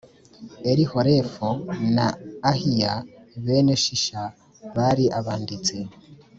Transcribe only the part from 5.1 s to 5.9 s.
abanditsi